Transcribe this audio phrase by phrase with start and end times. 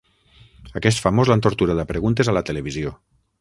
[0.79, 2.97] Aquest famós l'han torturat a preguntes a la televisió.